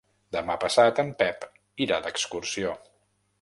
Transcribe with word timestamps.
Demà 0.35 0.53
passat 0.63 1.01
en 1.03 1.11
Pep 1.19 1.45
irà 1.87 2.01
d'excursió. 2.07 2.73